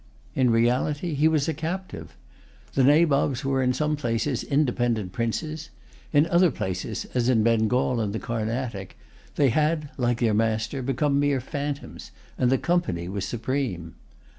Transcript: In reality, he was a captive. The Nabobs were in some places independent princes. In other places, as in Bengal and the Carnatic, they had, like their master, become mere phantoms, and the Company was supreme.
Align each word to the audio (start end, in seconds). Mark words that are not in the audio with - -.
In 0.33 0.49
reality, 0.49 1.13
he 1.13 1.27
was 1.27 1.47
a 1.47 1.53
captive. 1.53 2.17
The 2.73 2.83
Nabobs 2.83 3.45
were 3.45 3.61
in 3.61 3.71
some 3.71 3.95
places 3.95 4.43
independent 4.43 5.11
princes. 5.11 5.69
In 6.11 6.25
other 6.25 6.49
places, 6.49 7.05
as 7.13 7.29
in 7.29 7.43
Bengal 7.43 7.99
and 8.01 8.11
the 8.11 8.17
Carnatic, 8.17 8.97
they 9.35 9.49
had, 9.49 9.91
like 9.97 10.19
their 10.19 10.33
master, 10.33 10.81
become 10.81 11.19
mere 11.19 11.39
phantoms, 11.39 12.09
and 12.35 12.51
the 12.51 12.57
Company 12.57 13.07
was 13.09 13.25
supreme. 13.25 13.93